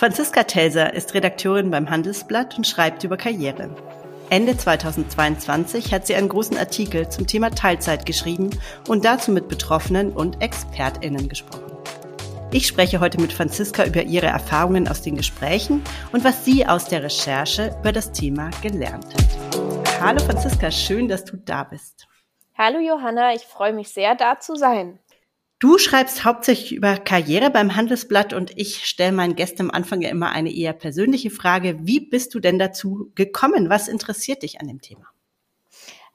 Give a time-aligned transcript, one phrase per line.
[0.00, 3.68] Franziska Telser ist Redakteurin beim Handelsblatt und schreibt über Karriere.
[4.30, 8.48] Ende 2022 hat sie einen großen Artikel zum Thema Teilzeit geschrieben
[8.88, 11.76] und dazu mit Betroffenen und ExpertInnen gesprochen.
[12.50, 16.86] Ich spreche heute mit Franziska über ihre Erfahrungen aus den Gesprächen und was sie aus
[16.86, 20.00] der Recherche über das Thema gelernt hat.
[20.00, 22.08] Hallo Franziska, schön, dass du da bist.
[22.56, 24.98] Hallo Johanna, ich freue mich sehr, da zu sein.
[25.60, 30.08] Du schreibst hauptsächlich über Karriere beim Handelsblatt und ich stelle meinen Gästen am Anfang ja
[30.08, 31.76] immer eine eher persönliche Frage.
[31.82, 33.68] Wie bist du denn dazu gekommen?
[33.68, 35.04] Was interessiert dich an dem Thema?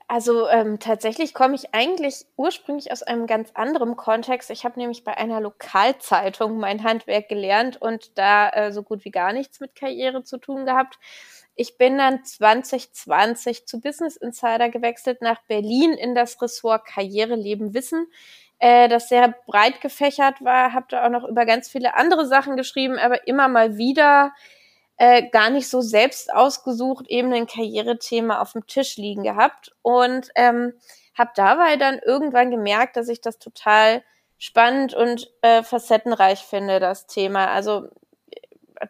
[0.07, 4.49] Also ähm, tatsächlich komme ich eigentlich ursprünglich aus einem ganz anderen Kontext.
[4.49, 9.11] Ich habe nämlich bei einer Lokalzeitung mein Handwerk gelernt und da äh, so gut wie
[9.11, 10.97] gar nichts mit Karriere zu tun gehabt.
[11.53, 17.75] Ich bin dann 2020 zu Business Insider gewechselt nach Berlin in das Ressort Karriere, Leben,
[17.75, 18.07] Wissen
[18.59, 20.73] äh, das sehr breit gefächert war.
[20.73, 24.33] Habe da auch noch über ganz viele andere Sachen geschrieben, aber immer mal wieder
[24.97, 30.29] äh, gar nicht so selbst ausgesucht, eben ein Karrierethema auf dem Tisch liegen gehabt und
[30.35, 30.73] ähm,
[31.17, 34.03] habe dabei dann irgendwann gemerkt, dass ich das total
[34.37, 37.47] spannend und äh, facettenreich finde, das Thema.
[37.47, 37.89] Also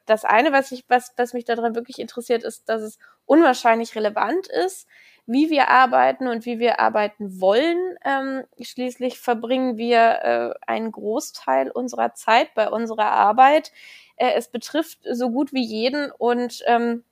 [0.06, 4.48] das eine, was ich, was, was mich daran wirklich interessiert, ist, dass es unwahrscheinlich relevant
[4.48, 4.88] ist,
[5.28, 7.98] wie wir arbeiten und wie wir arbeiten wollen.
[8.04, 13.72] Ähm, schließlich verbringen wir äh, einen Großteil unserer Zeit bei unserer Arbeit.
[14.18, 17.04] Äh, es betrifft so gut wie jeden und ähm,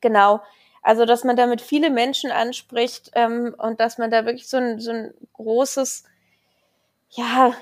[0.00, 0.40] genau,
[0.82, 4.80] also dass man damit viele Menschen anspricht ähm, und dass man da wirklich so ein,
[4.80, 6.04] so ein großes,
[7.10, 7.54] ja,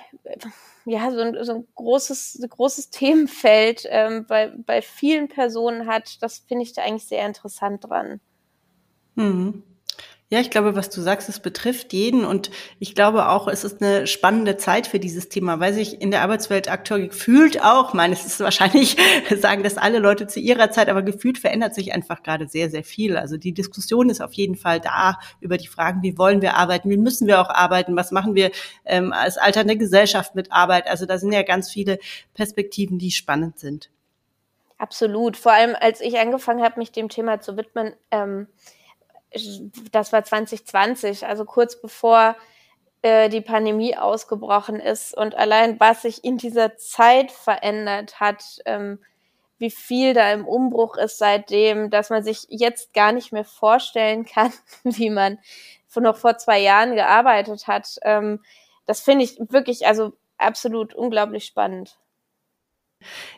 [0.84, 6.38] ja, so ein, so ein großes, großes Themenfeld ähm, bei, bei vielen Personen hat, das
[6.38, 8.20] finde ich da eigentlich sehr interessant dran.
[9.14, 9.62] Mhm.
[10.32, 13.82] Ja, ich glaube, was du sagst, es betrifft jeden und ich glaube auch, es ist
[13.82, 18.14] eine spannende Zeit für dieses Thema, weil sich in der Arbeitswelt aktuell gefühlt auch, meine,
[18.14, 18.96] es ist wahrscheinlich,
[19.40, 22.84] sagen das alle Leute zu ihrer Zeit, aber gefühlt verändert sich einfach gerade sehr, sehr
[22.84, 23.16] viel.
[23.16, 26.90] Also die Diskussion ist auf jeden Fall da über die Fragen, wie wollen wir arbeiten,
[26.90, 28.52] wie müssen wir auch arbeiten, was machen wir
[28.84, 30.86] ähm, als alternde Gesellschaft mit Arbeit.
[30.86, 31.98] Also da sind ja ganz viele
[32.34, 33.90] Perspektiven, die spannend sind.
[34.78, 35.36] Absolut.
[35.36, 38.46] Vor allem, als ich angefangen habe, mich dem Thema zu widmen, ähm,
[39.92, 42.36] das war 2020, also kurz bevor
[43.02, 48.98] äh, die Pandemie ausgebrochen ist und allein was sich in dieser Zeit verändert hat, ähm,
[49.58, 54.24] wie viel da im Umbruch ist seitdem, dass man sich jetzt gar nicht mehr vorstellen
[54.24, 54.52] kann,
[54.84, 55.38] wie man
[55.96, 57.98] noch vor zwei Jahren gearbeitet hat.
[58.02, 58.42] Ähm,
[58.86, 61.98] das finde ich wirklich also absolut unglaublich spannend.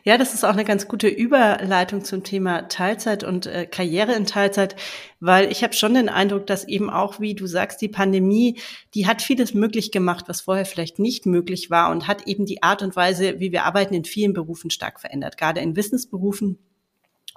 [0.03, 4.25] Ja, das ist auch eine ganz gute Überleitung zum Thema Teilzeit und äh, Karriere in
[4.25, 4.75] Teilzeit,
[5.21, 8.59] weil ich habe schon den Eindruck, dass eben auch, wie du sagst, die Pandemie,
[8.93, 12.61] die hat vieles möglich gemacht, was vorher vielleicht nicht möglich war und hat eben die
[12.61, 16.59] Art und Weise, wie wir arbeiten, in vielen Berufen stark verändert, gerade in Wissensberufen.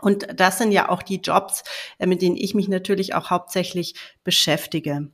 [0.02, 1.62] Und das sind ja auch die Jobs,
[1.98, 3.94] äh, mit denen ich mich natürlich auch hauptsächlich
[4.24, 5.10] beschäftige.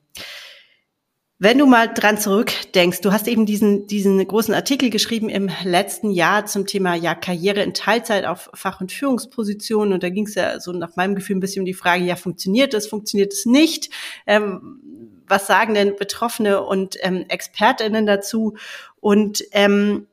[1.44, 6.12] Wenn du mal dran zurückdenkst, du hast eben diesen, diesen großen Artikel geschrieben im letzten
[6.12, 10.36] Jahr zum Thema ja Karriere in Teilzeit auf Fach- und Führungspositionen und da ging es
[10.36, 13.44] ja so nach meinem Gefühl ein bisschen um die Frage, ja funktioniert es, funktioniert es
[13.44, 13.90] nicht?
[14.24, 18.56] Ähm, was sagen denn Betroffene und ähm, Expertinnen dazu?
[19.00, 20.06] Und ähm,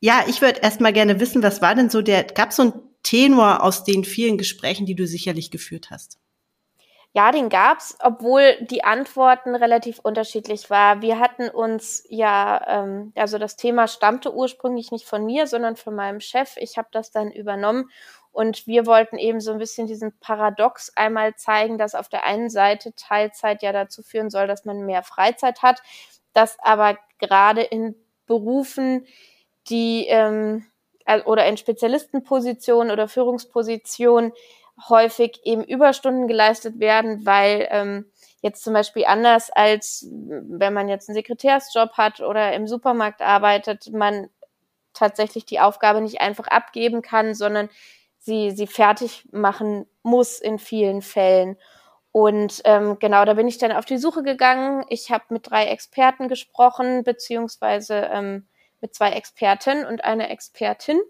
[0.00, 2.62] ja, ich würde erst mal gerne wissen, was war denn so der, gab es so
[2.62, 6.16] ein Tenor aus den vielen Gesprächen, die du sicherlich geführt hast?
[7.12, 11.02] Ja, den gab's, obwohl die Antworten relativ unterschiedlich war.
[11.02, 15.96] Wir hatten uns ja, ähm, also das Thema stammte ursprünglich nicht von mir, sondern von
[15.96, 16.56] meinem Chef.
[16.56, 17.90] Ich habe das dann übernommen
[18.30, 22.48] und wir wollten eben so ein bisschen diesen Paradox einmal zeigen, dass auf der einen
[22.48, 25.82] Seite Teilzeit ja dazu führen soll, dass man mehr Freizeit hat,
[26.32, 29.04] dass aber gerade in Berufen,
[29.68, 30.64] die ähm,
[31.24, 34.32] oder in Spezialistenpositionen oder Führungspositionen
[34.88, 38.10] häufig eben Überstunden geleistet werden, weil ähm,
[38.40, 43.92] jetzt zum Beispiel anders als wenn man jetzt einen Sekretärsjob hat oder im Supermarkt arbeitet,
[43.92, 44.28] man
[44.94, 47.68] tatsächlich die Aufgabe nicht einfach abgeben kann, sondern
[48.18, 51.56] sie, sie fertig machen muss in vielen Fällen.
[52.12, 54.84] Und ähm, genau, da bin ich dann auf die Suche gegangen.
[54.88, 58.48] Ich habe mit drei Experten gesprochen, beziehungsweise ähm,
[58.80, 61.00] mit zwei Experten und einer Expertin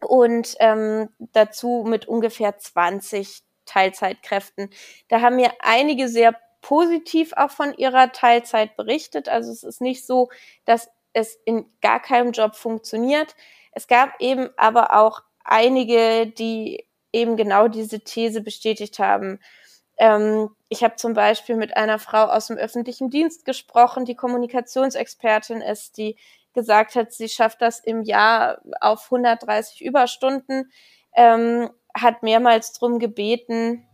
[0.00, 4.70] und ähm, dazu mit ungefähr 20 Teilzeitkräften.
[5.08, 9.28] Da haben mir einige sehr positiv auch von ihrer Teilzeit berichtet.
[9.28, 10.28] Also es ist nicht so,
[10.64, 13.34] dass es in gar keinem Job funktioniert.
[13.72, 19.40] Es gab eben aber auch einige, die eben genau diese These bestätigt haben.
[19.98, 25.60] Ähm, ich habe zum Beispiel mit einer Frau aus dem öffentlichen Dienst gesprochen, die Kommunikationsexpertin
[25.60, 26.16] ist, die
[26.52, 30.70] gesagt hat, sie schafft das im Jahr auf 130 Überstunden.
[31.14, 33.84] ähm, hat mehrmals darum gebeten,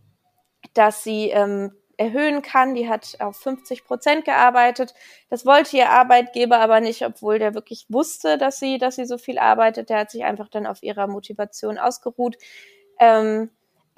[0.75, 2.75] dass sie ähm, erhöhen kann.
[2.75, 4.93] Die hat auf 50 Prozent gearbeitet.
[5.29, 9.17] Das wollte ihr Arbeitgeber aber nicht, obwohl der wirklich wusste, dass sie, dass sie so
[9.17, 9.89] viel arbeitet.
[9.89, 12.37] Der hat sich einfach dann auf ihrer Motivation ausgeruht.
[12.99, 13.49] Ähm,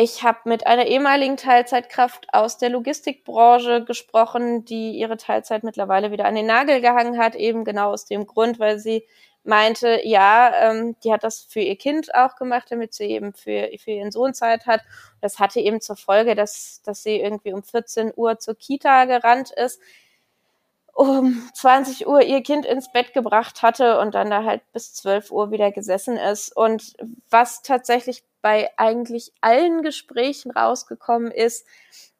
[0.01, 6.24] ich habe mit einer ehemaligen Teilzeitkraft aus der Logistikbranche gesprochen, die ihre Teilzeit mittlerweile wieder
[6.24, 9.06] an den Nagel gehangen hat, eben genau aus dem Grund, weil sie
[9.44, 13.72] meinte, ja, ähm, die hat das für ihr Kind auch gemacht, damit sie eben für,
[13.78, 14.84] für ihren Sohn Zeit hat.
[15.19, 19.51] Das hatte eben zur Folge, dass, dass sie irgendwie um 14 Uhr zur Kita gerannt
[19.51, 19.81] ist,
[21.00, 25.31] um 20 Uhr ihr Kind ins Bett gebracht hatte und dann da halt bis 12
[25.31, 26.54] Uhr wieder gesessen ist.
[26.54, 26.94] Und
[27.30, 31.66] was tatsächlich bei eigentlich allen Gesprächen rausgekommen ist,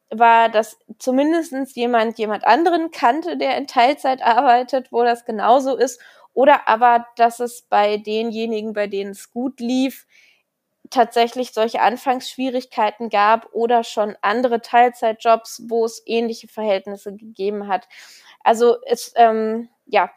[0.08, 6.00] war, dass zumindestens jemand jemand anderen kannte, der in Teilzeit arbeitet, wo das genauso ist
[6.32, 10.06] oder aber, dass es bei denjenigen, bei denen es gut lief,
[10.90, 17.88] tatsächlich solche Anfangsschwierigkeiten gab oder schon andere Teilzeitjobs, wo es ähnliche Verhältnisse gegeben hat.
[18.42, 20.10] Also es, ähm, ja,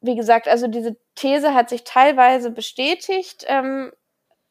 [0.00, 3.44] wie gesagt, also diese These hat sich teilweise bestätigt.
[3.46, 3.92] Ähm,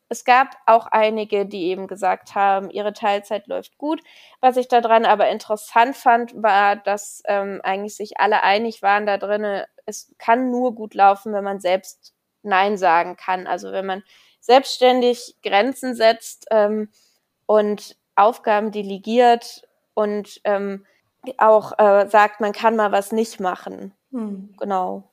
[0.10, 4.02] es gab auch einige, die eben gesagt haben, ihre Teilzeit läuft gut.
[4.42, 9.18] Was ich daran aber interessant fand, war, dass ähm, eigentlich sich alle einig waren da
[9.18, 13.48] drinnen, es kann nur gut laufen, wenn man selbst Nein sagen kann.
[13.48, 14.04] Also wenn man
[14.42, 16.90] selbstständig Grenzen setzt ähm,
[17.46, 20.86] und Aufgaben delegiert und ähm,
[21.38, 23.94] auch äh, sagt, man kann mal was nicht machen.
[24.12, 24.56] Hm.
[24.60, 25.11] Genau.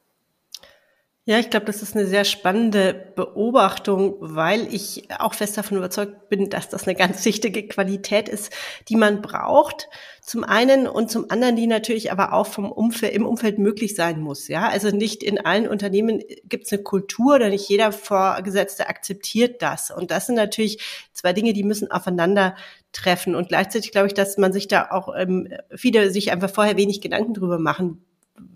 [1.29, 6.31] Ja, ich glaube, das ist eine sehr spannende Beobachtung, weil ich auch fest davon überzeugt
[6.31, 8.51] bin, dass das eine ganz wichtige Qualität ist,
[8.89, 9.91] die man braucht.
[10.23, 14.23] Zum einen und zum anderen, die natürlich aber auch vom Umfeld, im Umfeld möglich sein
[14.23, 14.49] muss.
[14.49, 19.61] Ja, also nicht in allen Unternehmen gibt es eine Kultur oder nicht jeder Vorgesetzte akzeptiert
[19.61, 19.91] das.
[19.91, 20.83] Und das sind natürlich
[21.13, 22.57] zwei Dinge, die müssen aufeinander
[22.93, 23.35] treffen.
[23.35, 27.03] Und gleichzeitig glaube ich, dass man sich da auch ähm, viele sich einfach vorher wenig
[27.03, 28.03] Gedanken drüber machen,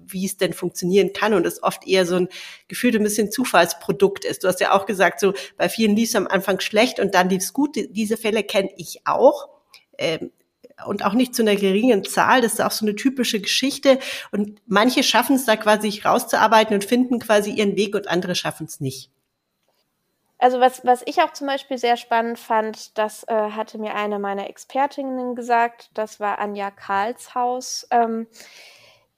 [0.07, 2.29] wie es denn funktionieren kann und es oft eher so ein
[2.69, 4.45] gefühlt ein bisschen Zufallsprodukt ist.
[4.45, 7.29] Du hast ja auch gesagt, so bei vielen lief es am Anfang schlecht und dann
[7.29, 7.77] lief es gut.
[7.77, 9.49] Diese Fälle kenne ich auch.
[9.99, 10.31] Ähm,
[10.87, 12.41] und auch nicht zu einer geringen Zahl.
[12.41, 13.99] Das ist auch so eine typische Geschichte.
[14.31, 18.67] Und manche schaffen es da quasi rauszuarbeiten und finden quasi ihren Weg und andere schaffen
[18.67, 19.11] es nicht.
[20.39, 24.19] Also was, was ich auch zum Beispiel sehr spannend fand, das äh, hatte mir eine
[24.19, 27.87] meiner Expertinnen gesagt, das war Anja Karlshaus.
[27.93, 28.27] Ähm,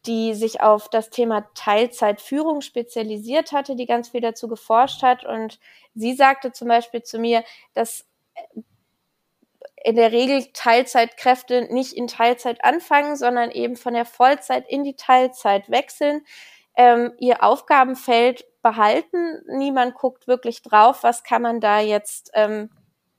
[0.07, 5.25] die sich auf das Thema Teilzeitführung spezialisiert hatte, die ganz viel dazu geforscht hat.
[5.25, 5.59] Und
[5.95, 8.07] sie sagte zum Beispiel zu mir, dass
[9.83, 14.97] in der Regel Teilzeitkräfte nicht in Teilzeit anfangen, sondern eben von der Vollzeit in die
[14.97, 16.25] Teilzeit wechseln,
[16.77, 19.43] ähm, ihr Aufgabenfeld behalten.
[19.47, 22.71] Niemand guckt wirklich drauf, was kann man da jetzt ähm,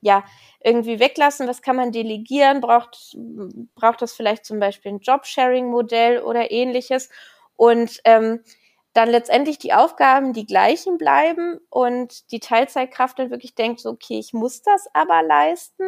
[0.01, 0.23] ja,
[0.63, 1.47] irgendwie weglassen?
[1.47, 2.61] Was kann man delegieren?
[2.61, 3.15] Braucht,
[3.75, 7.09] braucht das vielleicht zum Beispiel ein Job-Sharing-Modell oder ähnliches?
[7.55, 8.41] Und ähm,
[8.93, 14.17] dann letztendlich die Aufgaben die gleichen bleiben und die Teilzeitkraft dann wirklich denkt, so, okay,
[14.19, 15.83] ich muss das aber leisten,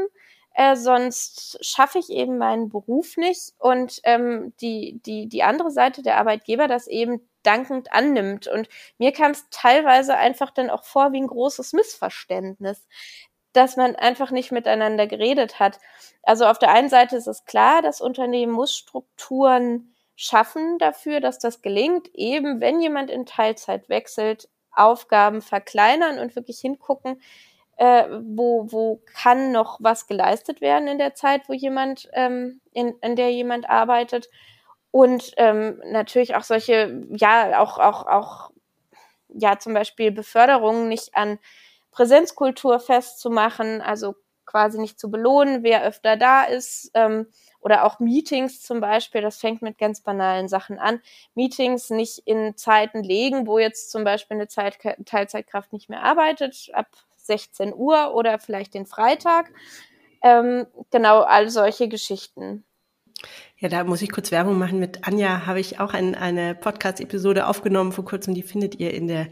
[0.54, 6.02] äh, sonst schaffe ich eben meinen Beruf nicht und ähm, die, die, die andere Seite
[6.02, 8.48] der Arbeitgeber das eben dankend annimmt.
[8.48, 8.68] Und
[8.98, 12.88] mir kam es teilweise einfach dann auch vor wie ein großes Missverständnis
[13.58, 15.80] dass man einfach nicht miteinander geredet hat.
[16.24, 21.40] Also auf der einen Seite ist es klar, das Unternehmen muss Strukturen schaffen dafür, dass
[21.40, 27.22] das gelingt, eben wenn jemand in Teilzeit wechselt, Aufgaben verkleinern und wirklich hingucken,
[27.78, 32.96] äh, wo, wo kann noch was geleistet werden in der Zeit, wo jemand, ähm, in,
[33.02, 34.30] in der jemand arbeitet.
[34.92, 38.52] Und ähm, natürlich auch solche, ja, auch, auch, auch,
[39.30, 41.40] ja, zum Beispiel Beförderungen nicht an
[41.98, 44.14] Präsenzkultur festzumachen, also
[44.46, 46.92] quasi nicht zu belohnen, wer öfter da ist.
[46.94, 47.26] Ähm,
[47.60, 51.02] oder auch Meetings zum Beispiel, das fängt mit ganz banalen Sachen an.
[51.34, 56.70] Meetings nicht in Zeiten legen, wo jetzt zum Beispiel eine Zeit Teilzeitkraft nicht mehr arbeitet,
[56.72, 56.86] ab
[57.16, 59.52] 16 Uhr oder vielleicht den Freitag.
[60.22, 62.64] Ähm, genau, all solche Geschichten.
[63.60, 64.78] Ja, da muss ich kurz Werbung machen.
[64.78, 68.36] Mit Anja habe ich auch ein, eine Podcast-Episode aufgenommen vor kurzem.
[68.36, 69.30] Die findet ihr in der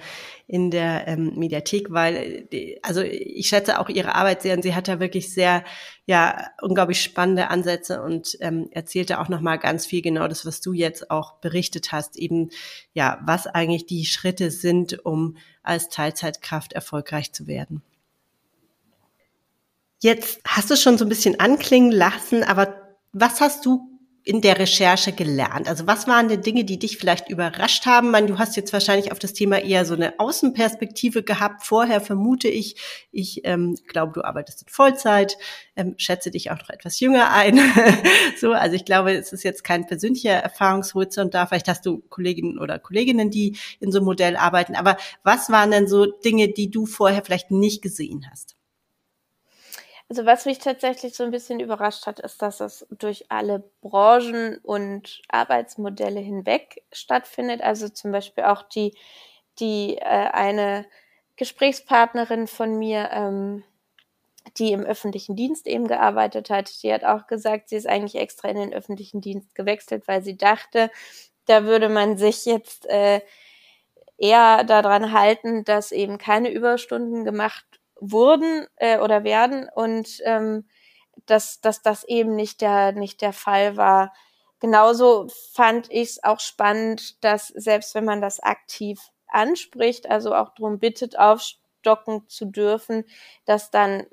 [0.48, 4.74] in der ähm, Mediathek, weil die, also ich schätze auch ihre Arbeit sehr und sie
[4.74, 5.64] hat da wirklich sehr
[6.08, 10.60] ja unglaublich spannende Ansätze und ähm, erzählte auch noch mal ganz viel genau das, was
[10.60, 12.50] du jetzt auch berichtet hast, eben
[12.94, 17.84] ja was eigentlich die Schritte sind, um als Teilzeitkraft erfolgreich zu werden.
[20.02, 23.95] Jetzt hast du schon so ein bisschen anklingen lassen, aber was hast du
[24.26, 25.70] in der Recherche gelernt?
[25.70, 28.10] Also was waren denn Dinge, die dich vielleicht überrascht haben?
[28.10, 31.64] Man, du hast jetzt wahrscheinlich auf das Thema eher so eine Außenperspektive gehabt.
[31.64, 32.76] Vorher vermute ich,
[33.12, 35.38] ich ähm, glaube, du arbeitest in Vollzeit,
[35.76, 37.60] ähm, schätze dich auch noch etwas jünger ein.
[38.42, 41.46] so, also ich glaube, es ist jetzt kein persönlicher Erfahrungshorizont da.
[41.46, 44.76] Vielleicht hast du Kolleginnen oder Kolleginnen, die in so einem Modell arbeiten.
[44.76, 48.56] Aber was waren denn so Dinge, die du vorher vielleicht nicht gesehen hast?
[50.10, 54.60] Also was mich tatsächlich so ein bisschen überrascht hat, ist, dass es durch alle Branchen
[54.62, 57.62] und Arbeitsmodelle hinweg stattfindet.
[57.62, 58.96] Also zum Beispiel auch die,
[59.60, 60.86] die äh, eine
[61.38, 63.64] Gesprächspartnerin von mir, ähm,
[64.58, 68.50] die im öffentlichen Dienst eben gearbeitet hat, die hat auch gesagt, sie ist eigentlich extra
[68.50, 70.92] in den öffentlichen Dienst gewechselt, weil sie dachte,
[71.48, 73.22] da würde man sich jetzt äh,
[74.18, 77.66] eher daran halten, dass eben keine Überstunden gemacht
[78.00, 80.68] wurden äh, oder werden und ähm,
[81.26, 84.14] dass, dass das eben nicht der, nicht der Fall war.
[84.60, 90.50] Genauso fand ich es auch spannend, dass selbst wenn man das aktiv anspricht, also auch
[90.56, 93.06] darum bittet, aufstocken zu dürfen,
[93.46, 94.06] dass dann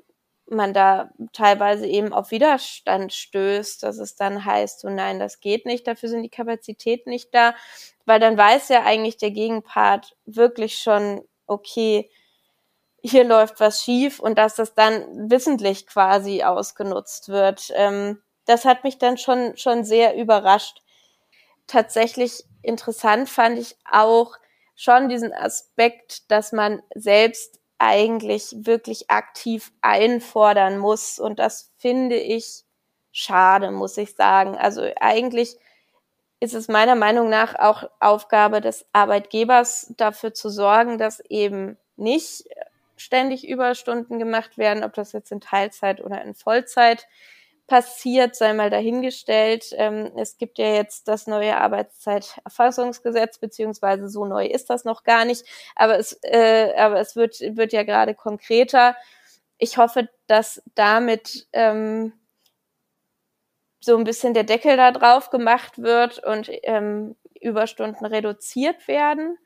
[0.45, 5.65] man da teilweise eben auf Widerstand stößt, dass es dann heißt, so nein, das geht
[5.65, 7.55] nicht, dafür sind die Kapazitäten nicht da,
[8.05, 12.09] weil dann weiß ja eigentlich der Gegenpart wirklich schon, okay,
[13.03, 17.69] hier läuft was schief und dass das dann wissentlich quasi ausgenutzt wird.
[17.75, 20.81] Ähm, das hat mich dann schon, schon sehr überrascht.
[21.67, 24.37] Tatsächlich interessant fand ich auch
[24.75, 31.19] schon diesen Aspekt, dass man selbst eigentlich wirklich aktiv einfordern muss.
[31.19, 32.63] Und das finde ich
[33.11, 34.57] schade, muss ich sagen.
[34.57, 35.57] Also eigentlich
[36.39, 42.45] ist es meiner Meinung nach auch Aufgabe des Arbeitgebers dafür zu sorgen, dass eben nicht
[43.03, 47.07] ständig Überstunden gemacht werden, ob das jetzt in Teilzeit oder in Vollzeit
[47.67, 49.67] passiert, sei mal dahingestellt.
[49.73, 55.25] Ähm, es gibt ja jetzt das neue Arbeitszeiterfassungsgesetz, beziehungsweise so neu ist das noch gar
[55.25, 55.45] nicht,
[55.75, 58.95] aber es, äh, aber es wird, wird ja gerade konkreter.
[59.57, 62.13] Ich hoffe, dass damit ähm,
[63.79, 69.37] so ein bisschen der Deckel da drauf gemacht wird und ähm, Überstunden reduziert werden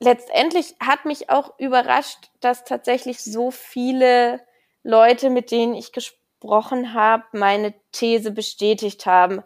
[0.00, 4.40] letztendlich hat mich auch überrascht, dass tatsächlich so viele
[4.82, 9.42] Leute, mit denen ich gesprochen habe, meine These bestätigt haben.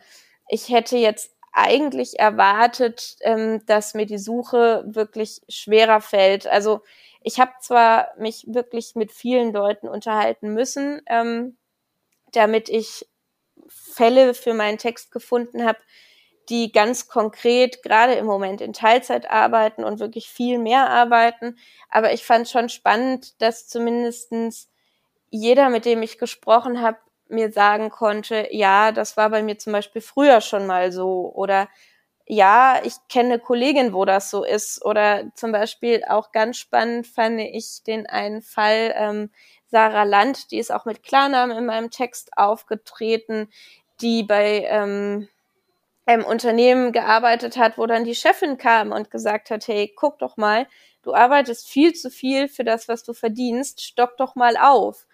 [0.48, 6.46] Ich hätte jetzt eigentlich erwartet, ähm, dass mir die Suche wirklich schwerer fällt.
[6.46, 6.80] Also
[7.22, 11.56] ich habe zwar mich wirklich mit vielen Leuten unterhalten müssen, ähm,
[12.32, 13.06] damit ich
[13.68, 15.78] Fälle für meinen Text gefunden habe,
[16.48, 21.58] die ganz konkret gerade im Moment in Teilzeit arbeiten und wirklich viel mehr arbeiten.
[21.88, 24.68] Aber ich fand schon spannend, dass zumindestens
[25.30, 29.72] jeder, mit dem ich gesprochen habe, mir sagen konnte, ja, das war bei mir zum
[29.72, 31.68] Beispiel früher schon mal so oder
[32.26, 34.84] ja, ich kenne eine Kollegin, wo das so ist.
[34.84, 39.30] Oder zum Beispiel auch ganz spannend fand ich den einen Fall ähm,
[39.66, 43.48] Sarah Land, die ist auch mit Klarnamen in meinem Text aufgetreten,
[44.00, 45.28] die bei ähm,
[46.06, 50.36] einem Unternehmen gearbeitet hat, wo dann die Chefin kam und gesagt hat, hey, guck doch
[50.36, 50.66] mal,
[51.02, 55.06] du arbeitest viel zu viel für das, was du verdienst, stock doch mal auf.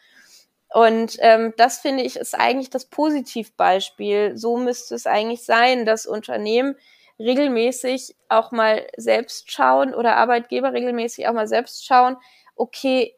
[0.73, 4.37] Und ähm, das finde ich ist eigentlich das Positivbeispiel.
[4.37, 6.76] So müsste es eigentlich sein, dass Unternehmen
[7.18, 12.16] regelmäßig auch mal selbst schauen oder Arbeitgeber regelmäßig auch mal selbst schauen,
[12.54, 13.14] okay,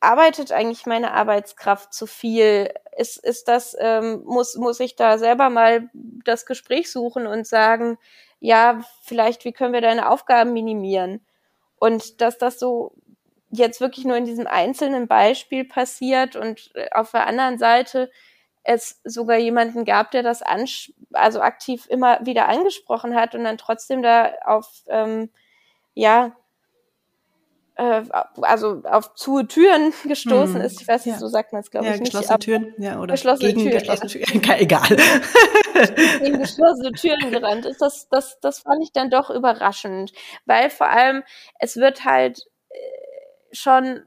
[0.00, 2.72] arbeitet eigentlich meine Arbeitskraft zu viel?
[3.00, 7.96] Ist, ist das, ähm, muss, muss ich da selber mal das Gespräch suchen und sagen,
[8.40, 11.24] ja, vielleicht, wie können wir deine Aufgaben minimieren?
[11.76, 12.92] Und dass das so
[13.50, 18.10] jetzt wirklich nur in diesem einzelnen Beispiel passiert und äh, auf der anderen Seite
[18.64, 20.42] es sogar jemanden gab, der das
[21.12, 25.30] also aktiv immer wieder angesprochen hat und dann trotzdem da auf ähm,
[25.94, 26.36] ja
[27.80, 28.04] äh,
[28.42, 30.60] also auf zu Türen gestoßen hm.
[30.60, 30.82] ist.
[30.82, 31.18] Ich weiß nicht, ja.
[31.18, 32.12] so sagt man es, glaube ja, ich, nicht.
[32.12, 34.26] Geschlossene Türen, ja, oder geschlossene gegen Türen, geschlossene ja.
[34.26, 34.60] Türen.
[34.60, 34.88] Egal.
[36.20, 37.80] gegen geschlossene Türen gerannt ist.
[37.80, 40.12] Das, das, das fand ich dann doch überraschend,
[40.44, 41.22] weil vor allem
[41.58, 42.76] es wird halt äh,
[43.52, 44.04] schon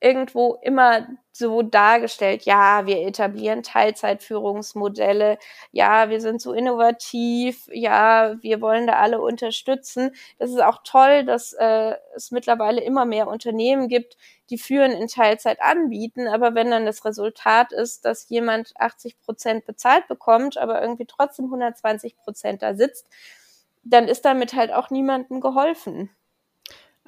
[0.00, 5.38] irgendwo immer so dargestellt, ja, wir etablieren Teilzeitführungsmodelle,
[5.72, 10.12] ja, wir sind so innovativ, ja, wir wollen da alle unterstützen.
[10.38, 14.16] Das ist auch toll, dass äh, es mittlerweile immer mehr Unternehmen gibt,
[14.50, 19.66] die Führen in Teilzeit anbieten, aber wenn dann das Resultat ist, dass jemand 80 Prozent
[19.66, 23.08] bezahlt bekommt, aber irgendwie trotzdem 120 Prozent da sitzt,
[23.84, 26.10] dann ist damit halt auch niemandem geholfen.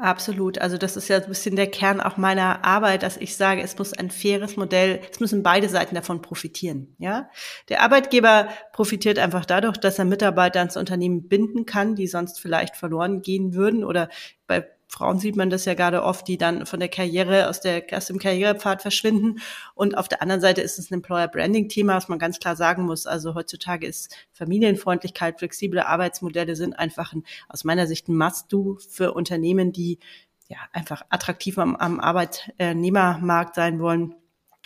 [0.00, 0.58] Absolut.
[0.58, 3.76] Also das ist ja ein bisschen der Kern auch meiner Arbeit, dass ich sage, es
[3.78, 6.94] muss ein faires Modell, es müssen beide Seiten davon profitieren.
[6.98, 7.28] Ja,
[7.68, 12.76] der Arbeitgeber profitiert einfach dadurch, dass er Mitarbeiter ins Unternehmen binden kann, die sonst vielleicht
[12.76, 14.08] verloren gehen würden oder
[14.46, 17.84] bei Frauen sieht man das ja gerade oft, die dann von der Karriere aus, der,
[17.92, 19.40] aus dem Karrierepfad verschwinden.
[19.74, 22.56] Und auf der anderen Seite ist es ein Employer Branding Thema, was man ganz klar
[22.56, 23.06] sagen muss.
[23.06, 29.12] Also heutzutage ist Familienfreundlichkeit, flexible Arbeitsmodelle sind einfach ein, aus meiner Sicht ein Must-Do für
[29.12, 29.98] Unternehmen, die
[30.48, 34.14] ja einfach attraktiv am, am Arbeitnehmermarkt sein wollen.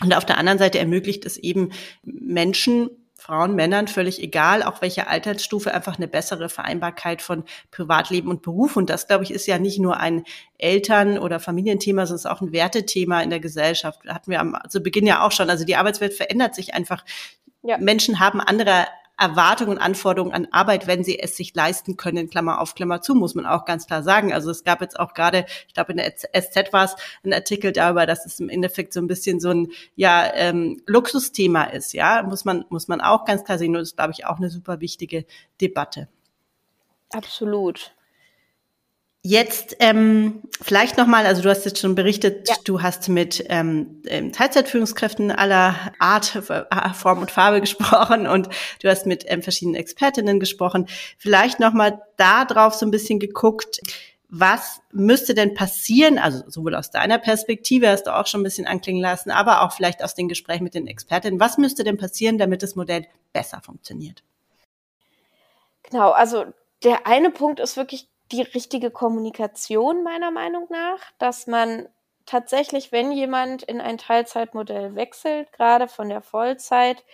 [0.01, 1.73] Und auf der anderen Seite ermöglicht es eben
[2.05, 2.91] Menschen,
[3.23, 8.77] Frauen, Männern, völlig egal, auch welche Altersstufe, einfach eine bessere Vereinbarkeit von Privatleben und Beruf.
[8.77, 10.25] Und das, glaube ich, ist ja nicht nur ein
[10.59, 14.01] Eltern- oder Familienthema, sondern es ist auch ein Wertethema in der Gesellschaft.
[14.09, 15.49] Hatten wir am zu Beginn ja auch schon.
[15.51, 17.05] Also die Arbeitswelt verändert sich einfach.
[17.63, 17.79] Ja.
[17.79, 18.87] Menschen haben andere
[19.19, 23.15] Erwartungen und Anforderungen an Arbeit, wenn sie es sich leisten können, Klammer auf Klammer zu,
[23.15, 24.33] muss man auch ganz klar sagen.
[24.33, 27.73] Also es gab jetzt auch gerade, ich glaube in der SZ war es ein Artikel
[27.73, 32.23] darüber, dass es im Endeffekt so ein bisschen so ein ja ähm, Luxusthema ist, ja,
[32.23, 33.77] muss man muss man auch ganz klar sehen.
[33.77, 35.25] Und das ist, glaube ich, auch eine super wichtige
[35.61, 36.09] Debatte.
[37.11, 37.93] Absolut.
[39.25, 42.57] Jetzt ähm, vielleicht nochmal, also du hast jetzt schon berichtet, ja.
[42.65, 48.49] du hast mit ähm, ähm Teilzeitführungskräften aller Art, äh, Form und Farbe gesprochen und
[48.81, 50.89] du hast mit ähm, verschiedenen Expertinnen gesprochen.
[51.19, 53.81] Vielleicht nochmal da drauf so ein bisschen geguckt,
[54.29, 58.67] was müsste denn passieren, also sowohl aus deiner Perspektive, hast du auch schon ein bisschen
[58.67, 62.39] anklingen lassen, aber auch vielleicht aus den Gesprächen mit den Expertinnen, was müsste denn passieren,
[62.39, 64.25] damit das Modell besser funktioniert?
[65.85, 66.47] Genau, also
[66.83, 71.89] der eine Punkt ist wirklich die richtige Kommunikation meiner Meinung nach, dass man
[72.27, 77.05] tatsächlich, wenn jemand in ein Teilzeitmodell wechselt, gerade von der Vollzeit,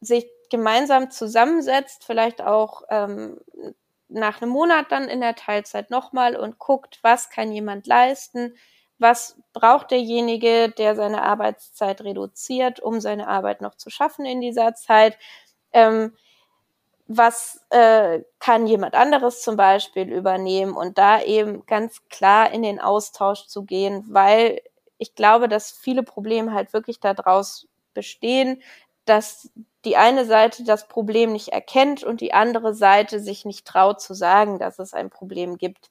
[0.00, 3.40] sich gemeinsam zusammensetzt, vielleicht auch ähm,
[4.08, 8.54] nach einem Monat dann in der Teilzeit nochmal und guckt, was kann jemand leisten,
[8.98, 14.74] was braucht derjenige, der seine Arbeitszeit reduziert, um seine Arbeit noch zu schaffen in dieser
[14.74, 15.18] Zeit.
[15.72, 16.16] Ähm,
[17.06, 22.80] was äh, kann jemand anderes zum Beispiel übernehmen und da eben ganz klar in den
[22.80, 24.60] Austausch zu gehen, weil
[24.98, 28.62] ich glaube, dass viele Probleme halt wirklich daraus bestehen,
[29.04, 29.50] dass
[29.84, 34.14] die eine Seite das Problem nicht erkennt und die andere Seite sich nicht traut zu
[34.14, 35.90] sagen, dass es ein Problem gibt.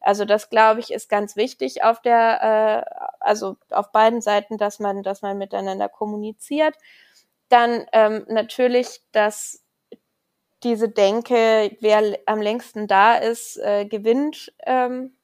[0.00, 4.80] Also das glaube ich ist ganz wichtig auf der, äh, also auf beiden Seiten, dass
[4.80, 6.74] man, dass man miteinander kommuniziert.
[7.48, 9.62] Dann ähm, natürlich, dass
[10.64, 15.16] diese Denke, wer am längsten da ist, äh, gewinnt, ähm,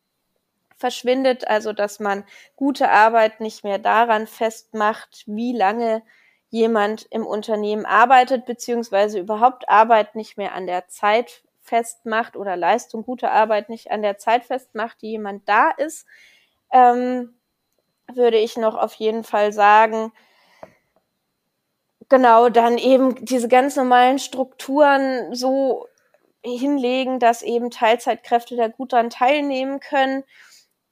[0.77, 1.49] verschwindet.
[1.49, 2.25] Also dass man
[2.57, 6.03] gute Arbeit nicht mehr daran festmacht, wie lange
[6.51, 13.05] jemand im Unternehmen arbeitet, beziehungsweise überhaupt Arbeit nicht mehr an der Zeit festmacht oder Leistung,
[13.05, 16.07] gute Arbeit nicht an der Zeit festmacht, die jemand da ist,
[16.73, 17.35] ähm,
[18.12, 20.12] würde ich noch auf jeden Fall sagen,
[22.14, 25.88] genau, dann eben diese ganz normalen Strukturen so
[26.44, 30.22] hinlegen, dass eben Teilzeitkräfte da gut dran teilnehmen können.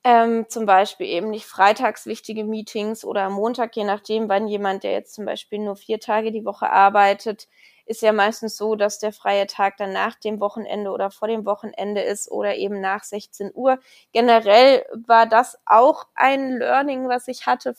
[0.05, 4.83] Ähm, zum Beispiel eben nicht freitags wichtige Meetings oder am Montag, je nachdem, wann jemand,
[4.83, 7.47] der jetzt zum Beispiel nur vier Tage die Woche arbeitet,
[7.87, 11.47] ist ja meistens so, dass der freie Tag dann nach dem Wochenende oder vor dem
[11.47, 13.79] Wochenende ist oder eben nach 16 Uhr.
[14.13, 17.77] Generell war das auch ein Learning, was ich hatte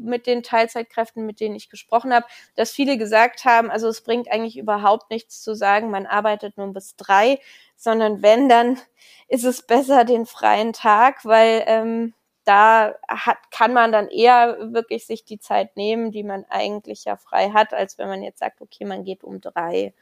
[0.00, 4.30] mit den Teilzeitkräften, mit denen ich gesprochen habe, dass viele gesagt haben, also es bringt
[4.30, 7.38] eigentlich überhaupt nichts zu sagen, man arbeitet nur bis drei,
[7.76, 8.78] sondern wenn, dann
[9.28, 15.06] ist es besser den freien Tag, weil ähm, da hat, kann man dann eher wirklich
[15.06, 18.60] sich die Zeit nehmen, die man eigentlich ja frei hat, als wenn man jetzt sagt,
[18.60, 19.94] okay, man geht um drei.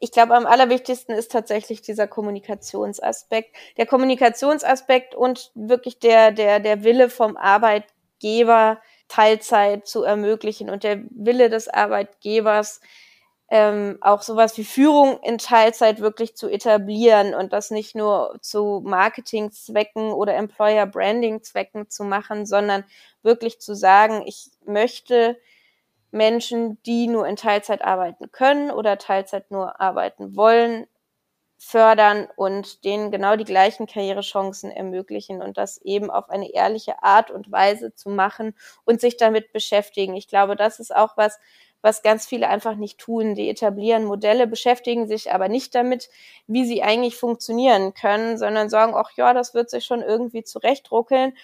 [0.00, 3.56] Ich glaube, am allerwichtigsten ist tatsächlich dieser Kommunikationsaspekt.
[3.76, 10.84] Der Kommunikationsaspekt und wirklich der, der, der Wille vom Arbeitgeber Arbeitgeber Teilzeit zu ermöglichen und
[10.84, 12.80] der Wille des Arbeitgebers,
[13.50, 18.82] ähm, auch sowas wie Führung in Teilzeit wirklich zu etablieren und das nicht nur zu
[18.84, 22.84] Marketingzwecken oder Employer Branding Zwecken zu machen, sondern
[23.22, 25.38] wirklich zu sagen, ich möchte
[26.10, 30.86] Menschen, die nur in Teilzeit arbeiten können oder Teilzeit nur arbeiten wollen,
[31.58, 37.30] fördern und denen genau die gleichen Karrierechancen ermöglichen und das eben auf eine ehrliche Art
[37.30, 40.14] und Weise zu machen und sich damit beschäftigen.
[40.16, 41.38] Ich glaube, das ist auch was,
[41.82, 43.34] was ganz viele einfach nicht tun.
[43.34, 46.08] Die etablieren Modelle, beschäftigen sich aber nicht damit,
[46.46, 51.34] wie sie eigentlich funktionieren können, sondern sagen, ach ja, das wird sich schon irgendwie zurechtruckeln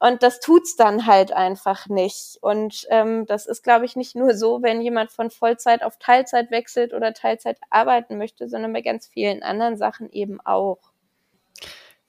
[0.00, 2.38] und das tut's dann halt einfach nicht.
[2.40, 6.50] Und ähm, das ist, glaube ich, nicht nur so, wenn jemand von Vollzeit auf Teilzeit
[6.50, 10.78] wechselt oder Teilzeit arbeiten möchte, sondern bei ganz vielen anderen Sachen eben auch.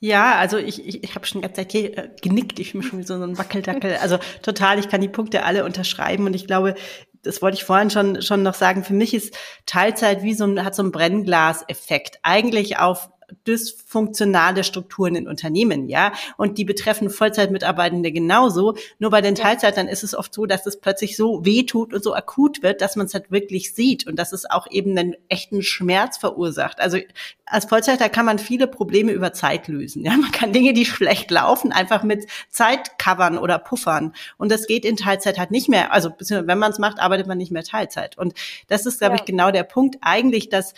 [0.01, 2.99] Ja, also ich, ich, ich habe schon ganz Zeit hier äh, genickt, ich bin schon
[2.99, 3.97] wie so ein Wackeldackel.
[4.01, 6.75] Also total, ich kann die Punkte alle unterschreiben und ich glaube,
[7.21, 10.63] das wollte ich vorhin schon, schon noch sagen, für mich ist Teilzeit wie so ein,
[10.63, 12.19] hat so ein Brennglaseffekt.
[12.23, 13.09] Eigentlich auf
[13.47, 16.13] dysfunktionale Strukturen in Unternehmen, ja.
[16.37, 18.75] Und die betreffen Vollzeitmitarbeitende genauso.
[18.99, 22.13] Nur bei den Teilzeitern ist es oft so, dass es plötzlich so wehtut und so
[22.13, 25.61] akut wird, dass man es halt wirklich sieht und dass es auch eben einen echten
[25.61, 26.79] Schmerz verursacht.
[26.79, 26.97] Also
[27.45, 30.03] als Vollzeiter kann man viele Probleme über Zeit lösen.
[30.03, 34.13] Ja, man kann Dinge, die schlecht laufen, einfach mit Zeit covern oder puffern.
[34.37, 35.91] Und das geht in Teilzeit halt nicht mehr.
[35.91, 38.17] Also wenn man es macht, arbeitet man nicht mehr Teilzeit.
[38.17, 38.33] Und
[38.67, 39.21] das ist, glaube ja.
[39.21, 40.73] ich, genau der Punkt eigentlich, dass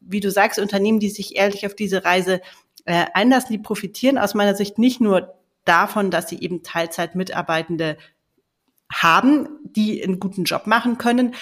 [0.00, 2.40] wie du sagst, Unternehmen, die sich ehrlich auf diese Reise
[2.84, 7.96] äh, einlassen, die profitieren aus meiner Sicht nicht nur davon, dass sie eben Teilzeitmitarbeitende
[8.92, 11.34] haben, die einen guten Job machen können,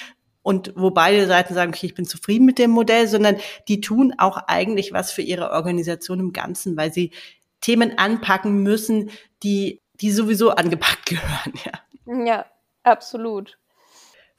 [0.42, 3.36] und wo beide Seiten sagen, okay, ich bin zufrieden mit dem Modell, sondern
[3.68, 7.12] die tun auch eigentlich was für ihre Organisation im Ganzen, weil sie
[7.60, 9.10] Themen anpacken müssen,
[9.42, 12.24] die, die sowieso angepackt gehören, ja.
[12.24, 12.46] Ja,
[12.82, 13.58] absolut.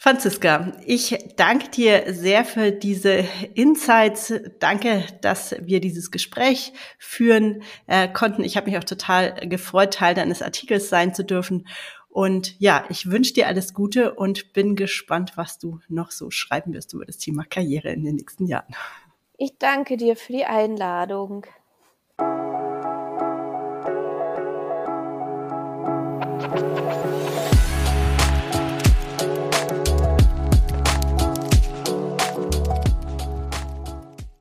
[0.04, 4.34] Franziska, ich danke dir sehr für diese Insights.
[4.58, 8.44] Danke, dass wir dieses Gespräch führen äh, konnten.
[8.44, 11.68] Ich habe mich auch total gefreut, Teil deines Artikels sein zu dürfen.
[12.10, 16.74] Und ja, ich wünsche dir alles Gute und bin gespannt, was du noch so schreiben
[16.74, 18.74] wirst über das Thema Karriere in den nächsten Jahren.
[19.38, 21.46] Ich danke dir für die Einladung.